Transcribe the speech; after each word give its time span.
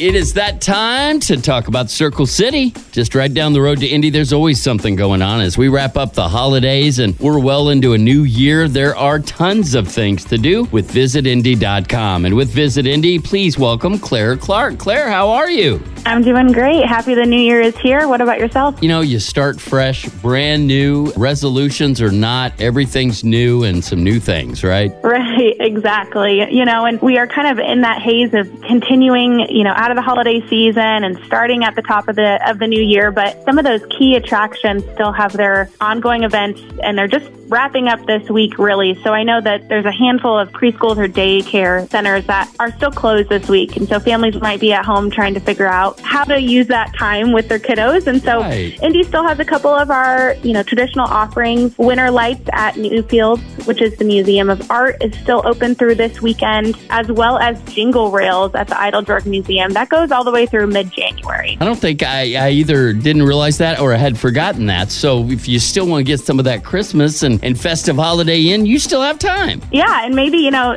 it 0.00 0.14
is 0.14 0.32
that 0.32 0.62
time 0.62 1.20
to 1.20 1.38
talk 1.38 1.68
about 1.68 1.90
Circle 1.90 2.24
City. 2.24 2.72
Just 2.90 3.14
right 3.14 3.32
down 3.32 3.52
the 3.52 3.60
road 3.60 3.80
to 3.80 3.86
Indy, 3.86 4.08
there's 4.08 4.32
always 4.32 4.62
something 4.62 4.96
going 4.96 5.20
on. 5.20 5.42
As 5.42 5.58
we 5.58 5.68
wrap 5.68 5.98
up 5.98 6.14
the 6.14 6.26
holidays 6.26 7.00
and 7.00 7.18
we're 7.20 7.38
well 7.38 7.68
into 7.68 7.92
a 7.92 7.98
new 7.98 8.22
year, 8.22 8.66
there 8.66 8.96
are 8.96 9.18
tons 9.18 9.74
of 9.74 9.86
things 9.86 10.24
to 10.24 10.38
do 10.38 10.64
with 10.72 10.90
visitindy.com. 10.90 12.24
And 12.24 12.34
with 12.34 12.48
Visit 12.48 12.86
Indy, 12.86 13.18
please 13.18 13.58
welcome 13.58 13.98
Clare 13.98 14.38
Clark. 14.38 14.78
Clare, 14.78 15.10
how 15.10 15.28
are 15.28 15.50
you? 15.50 15.82
I'm 16.06 16.22
doing 16.22 16.50
great. 16.50 16.86
Happy 16.86 17.12
the 17.12 17.26
new 17.26 17.38
year 17.38 17.60
is 17.60 17.76
here. 17.76 18.08
What 18.08 18.22
about 18.22 18.38
yourself? 18.38 18.82
You 18.82 18.88
know, 18.88 19.02
you 19.02 19.18
start 19.20 19.60
fresh, 19.60 20.08
brand 20.08 20.66
new, 20.66 21.12
resolutions 21.14 22.00
or 22.00 22.10
not, 22.10 22.58
everything's 22.58 23.22
new 23.22 23.64
and 23.64 23.84
some 23.84 24.02
new 24.02 24.18
things, 24.18 24.64
right? 24.64 24.90
Right, 25.20 25.56
exactly. 25.58 26.54
You 26.54 26.64
know, 26.64 26.84
and 26.84 27.00
we 27.02 27.18
are 27.18 27.26
kind 27.26 27.48
of 27.48 27.58
in 27.58 27.80
that 27.80 28.00
haze 28.00 28.32
of 28.32 28.46
continuing, 28.62 29.40
you 29.50 29.64
know, 29.64 29.72
out 29.74 29.89
of 29.90 29.96
the 29.96 30.02
holiday 30.02 30.40
season 30.48 31.04
and 31.04 31.18
starting 31.26 31.64
at 31.64 31.74
the 31.74 31.82
top 31.82 32.08
of 32.08 32.16
the 32.16 32.38
of 32.48 32.58
the 32.58 32.66
new 32.66 32.82
year, 32.82 33.10
but 33.10 33.42
some 33.44 33.58
of 33.58 33.64
those 33.64 33.84
key 33.98 34.16
attractions 34.16 34.82
still 34.94 35.12
have 35.12 35.32
their 35.32 35.70
ongoing 35.80 36.22
events 36.22 36.60
and 36.82 36.96
they're 36.96 37.08
just 37.08 37.30
wrapping 37.48 37.88
up 37.88 38.04
this 38.06 38.28
week 38.30 38.58
really. 38.58 38.94
So 39.02 39.12
I 39.12 39.24
know 39.24 39.40
that 39.40 39.68
there's 39.68 39.84
a 39.84 39.92
handful 39.92 40.38
of 40.38 40.50
preschools 40.52 40.98
or 40.98 41.08
daycare 41.08 41.88
centers 41.90 42.24
that 42.26 42.54
are 42.60 42.72
still 42.76 42.92
closed 42.92 43.28
this 43.28 43.48
week. 43.48 43.76
And 43.76 43.88
so 43.88 43.98
families 43.98 44.40
might 44.40 44.60
be 44.60 44.72
at 44.72 44.84
home 44.84 45.10
trying 45.10 45.34
to 45.34 45.40
figure 45.40 45.66
out 45.66 45.98
how 46.00 46.22
to 46.24 46.40
use 46.40 46.68
that 46.68 46.94
time 46.96 47.32
with 47.32 47.48
their 47.48 47.58
kiddos. 47.58 48.06
And 48.06 48.22
so 48.22 48.40
Right. 48.40 48.80
Indy 48.82 49.02
still 49.02 49.26
has 49.26 49.38
a 49.40 49.44
couple 49.44 49.70
of 49.70 49.90
our, 49.90 50.34
you 50.42 50.52
know, 50.52 50.62
traditional 50.62 51.06
offerings. 51.06 51.76
Winter 51.76 52.10
Lights 52.10 52.48
at 52.52 52.74
Newfields, 52.74 53.66
which 53.66 53.82
is 53.82 53.96
the 53.96 54.04
Museum 54.04 54.48
of 54.48 54.70
Art, 54.70 54.96
is 55.02 55.12
still 55.18 55.42
open 55.44 55.74
through 55.74 55.96
this 55.96 56.22
weekend, 56.22 56.76
as 56.90 57.08
well 57.08 57.38
as 57.38 57.60
Jingle 57.62 58.10
Rails 58.10 58.54
at 58.54 58.68
the 58.68 58.74
Eiteljorg 58.74 59.26
Museum. 59.26 59.72
That 59.80 59.88
goes 59.88 60.10
all 60.12 60.24
the 60.24 60.30
way 60.30 60.44
through 60.44 60.66
mid-January. 60.66 61.56
I 61.58 61.64
don't 61.64 61.78
think 61.78 62.02
I, 62.02 62.34
I 62.34 62.50
either 62.50 62.92
didn't 62.92 63.22
realize 63.22 63.56
that 63.58 63.80
or 63.80 63.94
I 63.94 63.96
had 63.96 64.18
forgotten 64.18 64.66
that. 64.66 64.90
So 64.90 65.26
if 65.30 65.48
you 65.48 65.58
still 65.58 65.86
want 65.86 66.00
to 66.00 66.04
get 66.04 66.20
some 66.20 66.38
of 66.38 66.44
that 66.44 66.62
Christmas 66.62 67.22
and, 67.22 67.42
and 67.42 67.58
festive 67.58 67.96
holiday 67.96 68.48
in, 68.48 68.66
you 68.66 68.78
still 68.78 69.00
have 69.00 69.18
time. 69.18 69.62
Yeah, 69.72 70.04
and 70.04 70.14
maybe, 70.14 70.36
you 70.36 70.50
know, 70.50 70.76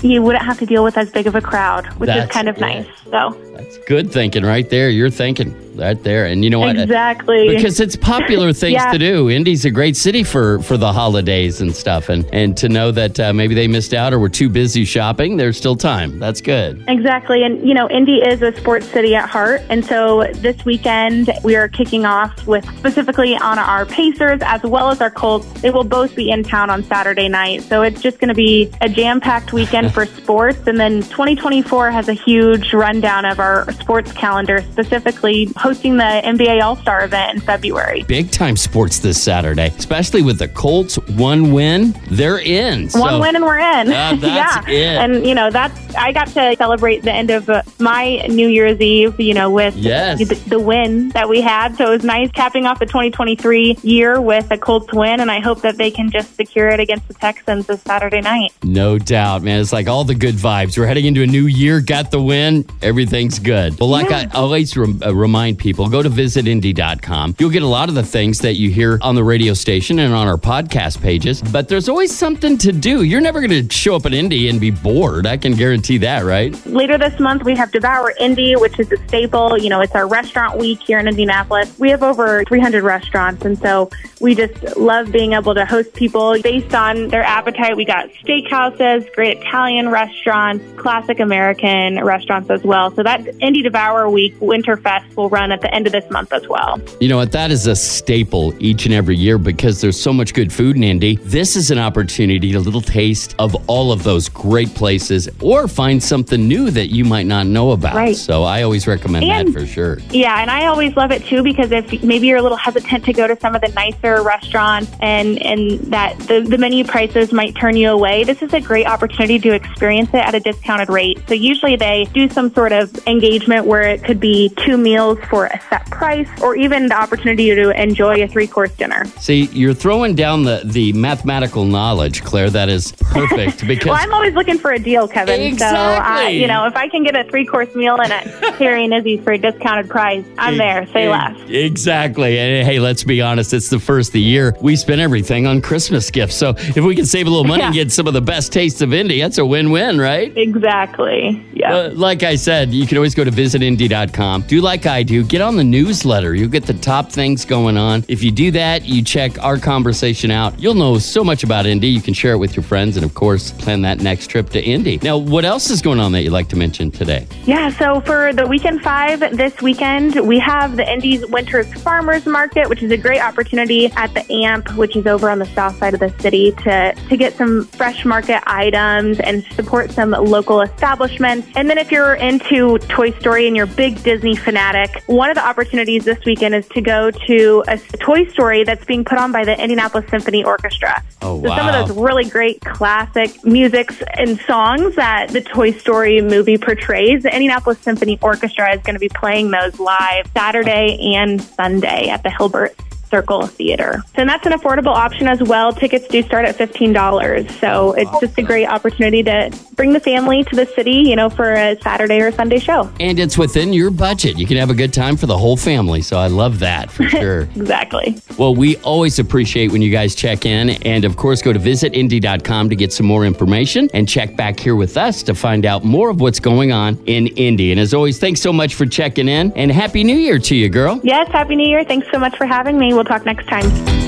you 0.00 0.22
wouldn't 0.22 0.42
have 0.42 0.58
to 0.60 0.64
deal 0.64 0.82
with 0.84 0.96
as 0.96 1.10
big 1.10 1.26
of 1.26 1.34
a 1.34 1.42
crowd, 1.42 1.84
which 1.98 2.06
That's 2.06 2.30
is 2.30 2.32
kind 2.32 2.48
of 2.48 2.56
it. 2.56 2.60
nice. 2.62 2.86
So, 3.10 3.36
That's 3.56 3.76
good 3.86 4.10
thinking 4.10 4.44
right 4.44 4.70
there. 4.70 4.88
You're 4.88 5.10
thinking 5.10 5.54
right 5.76 6.00
there. 6.02 6.26
And 6.26 6.44
you 6.44 6.50
know 6.50 6.60
what? 6.60 6.76
exactly. 6.78 7.48
Because 7.56 7.80
it's 7.80 7.96
popular 7.96 8.52
things 8.52 8.74
Yeah. 8.74 8.92
to 8.92 8.98
do. 8.98 9.28
Indy's 9.28 9.64
a 9.64 9.70
great 9.70 9.96
city 9.96 10.22
for 10.22 10.60
for 10.62 10.76
the 10.76 10.92
holidays 10.92 11.60
and 11.60 11.74
stuff. 11.74 12.08
And 12.08 12.24
and 12.32 12.56
to 12.58 12.68
know 12.68 12.92
that 12.92 13.18
uh, 13.18 13.32
maybe 13.32 13.54
they 13.56 13.66
missed 13.66 13.92
out 13.94 14.12
or 14.12 14.20
were 14.20 14.28
too 14.28 14.48
busy 14.48 14.84
shopping, 14.84 15.38
there's 15.38 15.56
still 15.56 15.74
time. 15.74 16.20
That's 16.20 16.40
good. 16.40 16.84
Exactly. 16.86 17.42
And, 17.42 17.66
you 17.66 17.74
know, 17.74 17.90
Indy 17.90 18.18
is 18.18 18.29
a 18.42 18.56
sports 18.56 18.86
city 18.86 19.14
at 19.14 19.28
heart. 19.28 19.62
And 19.68 19.84
so 19.84 20.30
this 20.34 20.64
weekend, 20.64 21.30
we 21.42 21.56
are 21.56 21.68
kicking 21.68 22.04
off 22.04 22.46
with 22.46 22.64
specifically 22.78 23.36
on 23.36 23.58
our 23.58 23.84
Pacers 23.84 24.40
as 24.42 24.62
well 24.62 24.90
as 24.90 25.00
our 25.00 25.10
Colts. 25.10 25.46
They 25.60 25.70
will 25.70 25.84
both 25.84 26.14
be 26.14 26.30
in 26.30 26.44
town 26.44 26.70
on 26.70 26.84
Saturday 26.84 27.28
night. 27.28 27.62
So 27.62 27.82
it's 27.82 28.00
just 28.00 28.18
going 28.20 28.28
to 28.28 28.34
be 28.34 28.72
a 28.80 28.88
jam 28.88 29.20
packed 29.20 29.52
weekend 29.52 29.92
for 29.94 30.06
sports. 30.06 30.66
And 30.66 30.78
then 30.78 31.02
2024 31.02 31.90
has 31.90 32.08
a 32.08 32.12
huge 32.12 32.72
rundown 32.72 33.24
of 33.24 33.40
our 33.40 33.70
sports 33.72 34.12
calendar, 34.12 34.62
specifically 34.72 35.50
hosting 35.56 35.96
the 35.96 36.22
NBA 36.24 36.62
All 36.62 36.76
Star 36.76 37.04
event 37.04 37.34
in 37.34 37.40
February. 37.40 38.04
Big 38.04 38.30
time 38.30 38.56
sports 38.56 39.00
this 39.00 39.20
Saturday, 39.22 39.72
especially 39.76 40.22
with 40.22 40.38
the 40.38 40.48
Colts. 40.48 40.96
One 41.08 41.52
win, 41.52 41.94
they're 42.10 42.38
in. 42.38 42.88
One 42.90 43.20
win 43.20 43.36
and 43.36 43.44
we're 43.44 43.58
in. 43.58 43.88
Uh, 43.88 44.16
that's 44.20 44.68
yeah. 44.68 44.68
it. 44.68 44.98
And, 44.98 45.26
you 45.26 45.34
know, 45.34 45.50
that's, 45.50 45.94
I 45.94 46.12
got 46.12 46.28
to 46.28 46.54
celebrate 46.56 47.02
the 47.02 47.12
end 47.12 47.30
of 47.30 47.50
my 47.78 48.19
New 48.28 48.48
Year's 48.48 48.80
Eve, 48.80 49.18
you 49.20 49.34
know, 49.34 49.50
with 49.50 49.74
Yes. 49.76 50.18
the, 50.18 50.34
the 50.48 50.58
win 50.60 51.08
that 51.10 51.28
we 51.28 51.40
had. 51.40 51.76
So 51.76 51.86
it 51.88 51.90
was 51.90 52.04
nice 52.04 52.30
capping 52.32 52.66
off 52.66 52.78
the 52.78 52.86
2023 52.86 53.78
year 53.82 54.20
with 54.20 54.50
a 54.50 54.58
Colts 54.58 54.92
win. 54.92 55.20
And 55.20 55.30
I 55.30 55.40
hope 55.40 55.62
that 55.62 55.76
they 55.76 55.90
can 55.90 56.10
just 56.10 56.34
secure 56.36 56.68
it 56.68 56.80
against 56.80 57.08
the 57.08 57.14
Texans 57.14 57.66
this 57.66 57.82
Saturday 57.82 58.20
night. 58.20 58.52
No 58.62 58.98
doubt, 58.98 59.42
man. 59.42 59.60
It's 59.60 59.72
like 59.72 59.88
all 59.88 60.04
the 60.04 60.14
good 60.14 60.34
vibes. 60.34 60.76
We're 60.78 60.86
heading 60.86 61.06
into 61.06 61.22
a 61.22 61.26
new 61.26 61.46
year, 61.46 61.80
got 61.80 62.10
the 62.10 62.20
win, 62.22 62.66
everything's 62.82 63.38
good. 63.38 63.78
Well, 63.80 63.88
like 63.88 64.10
Yeah. 64.10 64.28
I 64.32 64.38
always 64.38 64.76
rem- 64.76 65.00
uh, 65.04 65.14
remind 65.14 65.58
people, 65.58 65.88
go 65.88 66.02
to 66.02 66.10
visitindy.com. 66.10 67.36
You'll 67.38 67.50
get 67.50 67.62
a 67.62 67.66
lot 67.66 67.88
of 67.88 67.94
the 67.94 68.02
things 68.02 68.38
that 68.40 68.54
you 68.54 68.70
hear 68.70 68.98
on 69.02 69.14
the 69.14 69.24
radio 69.24 69.54
station 69.54 69.98
and 69.98 70.12
on 70.14 70.26
our 70.26 70.36
podcast 70.36 71.00
pages, 71.00 71.42
but 71.42 71.68
there's 71.68 71.88
always 71.88 72.14
something 72.16 72.58
to 72.58 72.72
do. 72.72 73.02
You're 73.02 73.20
never 73.20 73.40
going 73.46 73.66
to 73.68 73.74
show 73.74 73.96
up 73.96 74.06
at 74.06 74.12
Indy 74.14 74.48
and 74.48 74.60
be 74.60 74.70
bored. 74.70 75.26
I 75.26 75.36
can 75.36 75.52
guarantee 75.54 75.98
that, 75.98 76.24
right? 76.24 76.54
Later 76.66 76.98
this 76.98 77.18
month, 77.20 77.44
we 77.44 77.54
have 77.56 77.70
Devour 77.72 78.09
Indy, 78.18 78.54
which 78.56 78.78
is 78.78 78.90
a 78.92 78.96
staple. 79.08 79.58
You 79.58 79.68
know, 79.68 79.80
it's 79.80 79.94
our 79.94 80.06
restaurant 80.06 80.58
week 80.58 80.80
here 80.80 80.98
in 80.98 81.08
Indianapolis. 81.08 81.78
We 81.78 81.90
have 81.90 82.02
over 82.02 82.44
300 82.44 82.82
restaurants, 82.82 83.44
and 83.44 83.58
so 83.58 83.90
we 84.20 84.34
just 84.34 84.76
love 84.76 85.10
being 85.10 85.32
able 85.32 85.54
to 85.54 85.64
host 85.64 85.94
people 85.94 86.40
based 86.42 86.74
on 86.74 87.08
their 87.08 87.22
appetite. 87.22 87.76
We 87.76 87.84
got 87.84 88.08
steakhouses, 88.24 89.12
great 89.14 89.38
Italian 89.38 89.88
restaurants, 89.88 90.64
classic 90.80 91.20
American 91.20 92.02
restaurants 92.04 92.50
as 92.50 92.62
well. 92.62 92.94
So 92.94 93.02
that 93.02 93.26
Indy 93.40 93.62
Devour 93.62 94.10
Week 94.10 94.38
Winterfest 94.40 95.16
will 95.16 95.28
run 95.28 95.52
at 95.52 95.60
the 95.60 95.72
end 95.74 95.86
of 95.86 95.92
this 95.92 96.08
month 96.10 96.32
as 96.32 96.46
well. 96.48 96.80
You 97.00 97.08
know 97.08 97.16
what? 97.16 97.32
That 97.32 97.50
is 97.50 97.66
a 97.66 97.76
staple 97.76 98.54
each 98.62 98.84
and 98.86 98.94
every 98.94 99.16
year 99.16 99.38
because 99.38 99.80
there's 99.80 100.00
so 100.00 100.12
much 100.12 100.34
good 100.34 100.52
food 100.52 100.76
in 100.76 100.84
Indy. 100.84 101.16
This 101.16 101.56
is 101.56 101.70
an 101.70 101.78
opportunity, 101.78 102.52
a 102.54 102.60
little 102.60 102.80
taste 102.80 103.34
of 103.38 103.54
all 103.68 103.92
of 103.92 104.02
those 104.02 104.28
great 104.28 104.74
places 104.74 105.28
or 105.40 105.68
find 105.68 106.02
something 106.02 106.46
new 106.46 106.70
that 106.70 106.88
you 106.88 107.04
might 107.04 107.26
not 107.26 107.46
know 107.46 107.70
about. 107.70 107.89
Right. 107.94 108.16
So 108.16 108.44
I 108.44 108.62
always 108.62 108.86
recommend 108.86 109.24
And- 109.24 109.48
that 109.48 109.52
for 109.60 109.66
sure. 109.66 109.98
Yeah, 110.10 110.40
and 110.40 110.50
I 110.50 110.66
always 110.66 110.94
love 110.96 111.10
it 111.12 111.24
too 111.24 111.42
because 111.42 111.70
if 111.72 112.02
maybe 112.02 112.26
you're 112.26 112.38
a 112.38 112.42
little 112.42 112.56
hesitant 112.56 113.04
to 113.04 113.12
go 113.12 113.26
to 113.26 113.38
some 113.40 113.54
of 113.54 113.60
the 113.60 113.68
nicer 113.68 114.22
restaurants 114.22 114.90
and 115.00 115.40
and 115.42 115.80
that 115.92 116.18
the, 116.20 116.40
the 116.40 116.58
menu 116.58 116.84
prices 116.84 117.32
might 117.32 117.54
turn 117.56 117.76
you 117.76 117.90
away, 117.90 118.24
this 118.24 118.42
is 118.42 118.52
a 118.52 118.60
great 118.60 118.86
opportunity 118.86 119.38
to 119.38 119.52
experience 119.54 120.08
it 120.10 120.16
at 120.16 120.34
a 120.34 120.40
discounted 120.40 120.88
rate. 120.88 121.20
So 121.28 121.34
usually 121.34 121.76
they 121.76 122.06
do 122.12 122.28
some 122.28 122.52
sort 122.52 122.72
of 122.72 122.94
engagement 123.06 123.66
where 123.66 123.82
it 123.82 124.04
could 124.04 124.20
be 124.20 124.52
two 124.64 124.76
meals 124.76 125.18
for 125.28 125.46
a 125.46 125.60
set 125.68 125.86
price 125.90 126.28
or 126.42 126.56
even 126.56 126.86
the 126.88 126.94
opportunity 126.94 127.54
to 127.54 127.70
enjoy 127.80 128.22
a 128.22 128.28
three 128.28 128.46
course 128.46 128.74
dinner. 128.76 129.04
See, 129.18 129.44
you're 129.52 129.74
throwing 129.74 130.14
down 130.14 130.44
the, 130.44 130.62
the 130.64 130.92
mathematical 130.92 131.64
knowledge, 131.64 132.22
Clare. 132.24 132.50
That 132.50 132.68
is 132.68 132.92
perfect 132.92 133.66
because 133.66 133.86
Well, 133.86 133.96
I'm 133.98 134.12
always 134.14 134.34
looking 134.34 134.58
for 134.58 134.72
a 134.72 134.78
deal, 134.78 135.06
Kevin. 135.08 135.56
So, 135.58 135.66
uh, 135.66 135.70
Exactly. 135.70 136.40
you 136.40 136.46
know, 136.46 136.66
if 136.66 136.76
I 136.76 136.88
can 136.88 137.02
get 137.02 137.16
a 137.16 137.24
three 137.30 137.44
course 137.44 137.74
meal 137.80 138.00
and 138.00 138.12
at 138.12 138.26
and 138.60 138.94
Izzy's 138.94 139.22
for 139.24 139.32
a 139.32 139.38
discounted 139.38 139.88
price, 139.88 140.24
I'm 140.38 140.56
there. 140.56 140.86
Say 140.88 141.08
less. 141.08 141.36
Exactly. 141.48 142.38
And 142.38 142.66
hey, 142.66 142.78
let's 142.78 143.04
be 143.04 143.20
honest, 143.20 143.52
it's 143.52 143.70
the 143.70 143.80
first 143.80 144.10
of 144.10 144.12
the 144.14 144.20
year. 144.20 144.54
We 144.60 144.76
spend 144.76 145.00
everything 145.00 145.46
on 145.46 145.62
Christmas 145.62 146.10
gifts. 146.10 146.36
So 146.36 146.54
if 146.56 146.78
we 146.78 146.94
can 146.94 147.06
save 147.06 147.26
a 147.26 147.30
little 147.30 147.44
money 147.44 147.62
and 147.62 147.74
get 147.74 147.90
some 147.90 148.06
of 148.06 148.14
the 148.14 148.20
best 148.20 148.52
tastes 148.52 148.80
of 148.80 148.92
Indy, 148.92 149.20
that's 149.20 149.38
a 149.38 149.46
win 149.46 149.70
win, 149.70 149.98
right? 149.98 150.36
Exactly. 150.36 151.44
Yeah. 151.60 151.74
Uh, 151.74 151.90
like 151.94 152.22
I 152.22 152.36
said, 152.36 152.72
you 152.72 152.86
can 152.86 152.96
always 152.96 153.14
go 153.14 153.22
to 153.22 153.30
visitindy.com. 153.30 154.42
Do 154.42 154.60
like 154.62 154.86
I 154.86 155.02
do. 155.02 155.22
Get 155.22 155.42
on 155.42 155.56
the 155.56 155.64
newsletter. 155.64 156.34
You'll 156.34 156.48
get 156.48 156.64
the 156.64 156.74
top 156.74 157.12
things 157.12 157.44
going 157.44 157.76
on. 157.76 158.04
If 158.08 158.22
you 158.22 158.30
do 158.30 158.50
that, 158.52 158.86
you 158.86 159.02
check 159.02 159.38
our 159.42 159.58
conversation 159.58 160.30
out. 160.30 160.58
You'll 160.58 160.74
know 160.74 160.98
so 160.98 161.22
much 161.22 161.44
about 161.44 161.66
Indy. 161.66 161.88
You 161.88 162.00
can 162.00 162.14
share 162.14 162.32
it 162.32 162.38
with 162.38 162.56
your 162.56 162.62
friends 162.62 162.96
and, 162.96 163.04
of 163.04 163.14
course, 163.14 163.52
plan 163.52 163.82
that 163.82 164.00
next 164.00 164.28
trip 164.28 164.48
to 164.50 164.62
Indy. 164.62 164.98
Now, 165.02 165.18
what 165.18 165.44
else 165.44 165.68
is 165.68 165.82
going 165.82 166.00
on 166.00 166.12
that 166.12 166.22
you'd 166.22 166.32
like 166.32 166.48
to 166.48 166.56
mention 166.56 166.90
today? 166.90 167.26
Yeah, 167.44 167.68
so 167.70 168.00
for 168.00 168.32
the 168.32 168.46
weekend 168.46 168.80
five 168.80 169.20
this 169.36 169.60
weekend, 169.60 170.26
we 170.26 170.38
have 170.38 170.76
the 170.76 170.90
Indy's 170.90 171.26
Winters 171.26 171.70
Farmers 171.82 172.24
Market, 172.24 172.70
which 172.70 172.82
is 172.82 172.90
a 172.90 172.96
great 172.96 173.20
opportunity 173.20 173.86
at 173.92 174.14
the 174.14 174.30
AMP, 174.32 174.72
which 174.76 174.96
is 174.96 175.06
over 175.06 175.28
on 175.28 175.38
the 175.38 175.46
south 175.46 175.78
side 175.78 175.92
of 175.92 176.00
the 176.00 176.14
city, 176.20 176.52
to, 176.62 176.94
to 177.08 177.16
get 177.16 177.34
some 177.34 177.64
fresh 177.66 178.04
market 178.06 178.42
items 178.46 179.20
and 179.20 179.44
support 179.52 179.90
some 179.90 180.12
local 180.12 180.62
establishments. 180.62 181.49
And 181.54 181.68
then 181.68 181.78
if 181.78 181.90
you're 181.90 182.14
into 182.14 182.78
Toy 182.78 183.10
Story 183.12 183.46
and 183.46 183.56
you're 183.56 183.64
a 183.64 183.68
big 183.68 184.02
Disney 184.02 184.36
fanatic, 184.36 185.02
one 185.06 185.30
of 185.30 185.34
the 185.34 185.44
opportunities 185.44 186.04
this 186.04 186.24
weekend 186.24 186.54
is 186.54 186.66
to 186.68 186.80
go 186.80 187.10
to 187.10 187.64
a 187.66 187.78
Toy 187.78 188.26
Story 188.26 188.64
that's 188.64 188.84
being 188.84 189.04
put 189.04 189.18
on 189.18 189.32
by 189.32 189.44
the 189.44 189.60
Indianapolis 189.60 190.08
Symphony 190.10 190.44
Orchestra. 190.44 191.02
Oh, 191.22 191.42
So 191.42 191.48
some 191.48 191.68
of 191.68 191.88
those 191.88 191.96
really 191.96 192.24
great 192.24 192.60
classic 192.60 193.44
musics 193.44 194.02
and 194.14 194.38
songs 194.40 194.96
that 194.96 195.28
the 195.30 195.40
Toy 195.40 195.72
Story 195.72 196.20
movie 196.20 196.56
portrays. 196.56 197.24
The 197.24 197.32
Indianapolis 197.32 197.78
Symphony 197.80 198.18
Orchestra 198.22 198.74
is 198.74 198.82
going 198.82 198.94
to 198.94 199.00
be 199.00 199.08
playing 199.08 199.50
those 199.50 199.78
live 199.80 200.30
Saturday 200.32 201.14
and 201.14 201.42
Sunday 201.42 202.08
at 202.08 202.22
the 202.22 202.30
Hilbert 202.30 202.74
Circle 203.10 203.46
Theater. 203.48 204.02
And 204.14 204.28
that's 204.28 204.46
an 204.46 204.52
affordable 204.52 204.94
option 204.94 205.26
as 205.26 205.42
well. 205.42 205.72
Tickets 205.72 206.06
do 206.08 206.22
start 206.22 206.44
at 206.46 206.56
$15. 206.56 207.50
So 207.60 207.92
it's 207.92 208.10
just 208.20 208.38
a 208.38 208.42
great 208.42 208.66
opportunity 208.66 209.22
to 209.24 209.50
bring 209.74 209.92
the 209.92 210.00
family 210.00 210.44
to 210.44 210.56
the 210.56 210.66
city, 210.66 210.92
you 210.92 211.16
know, 211.16 211.28
for 211.28 211.52
a 211.54 211.76
Saturday 211.82 212.20
or 212.20 212.30
Sunday 212.32 212.58
show. 212.58 212.90
And 213.00 213.18
it's 213.18 213.36
within 213.36 213.72
your 213.72 213.90
budget. 213.90 214.38
You 214.38 214.46
can 214.46 214.56
have 214.56 214.70
a 214.70 214.74
good 214.74 214.92
time 214.92 215.16
for 215.16 215.26
the 215.26 215.36
whole 215.36 215.56
family. 215.56 216.02
So 216.02 216.18
I 216.18 216.28
love 216.28 216.58
that 216.60 216.90
for 216.90 217.04
sure. 217.08 217.42
exactly. 217.56 218.16
Well, 218.38 218.54
we 218.54 218.76
always 218.78 219.18
appreciate 219.18 219.72
when 219.72 219.82
you 219.82 219.90
guys 219.90 220.14
check 220.14 220.46
in. 220.46 220.70
And 220.86 221.04
of 221.04 221.16
course, 221.16 221.42
go 221.42 221.52
to 221.52 221.58
visitindy.com 221.58 222.68
to 222.70 222.76
get 222.76 222.92
some 222.92 223.06
more 223.06 223.24
information 223.24 223.88
and 223.94 224.08
check 224.08 224.36
back 224.36 224.58
here 224.60 224.76
with 224.76 224.96
us 224.96 225.22
to 225.24 225.34
find 225.34 225.66
out 225.66 225.84
more 225.84 226.10
of 226.10 226.20
what's 226.20 226.40
going 226.40 226.72
on 226.72 226.96
in 227.06 227.26
Indy. 227.28 227.70
And 227.70 227.80
as 227.80 227.92
always, 227.94 228.18
thanks 228.18 228.40
so 228.40 228.52
much 228.52 228.74
for 228.74 228.86
checking 228.86 229.28
in 229.28 229.52
and 229.56 229.70
Happy 229.70 230.04
New 230.04 230.16
Year 230.16 230.38
to 230.38 230.54
you, 230.54 230.68
girl. 230.68 231.00
Yes, 231.02 231.28
Happy 231.32 231.56
New 231.56 231.68
Year. 231.68 231.84
Thanks 231.84 232.06
so 232.12 232.18
much 232.18 232.36
for 232.36 232.46
having 232.46 232.78
me. 232.78 232.92
We'll 233.00 233.06
talk 233.06 233.24
next 233.24 233.46
time. 233.46 233.99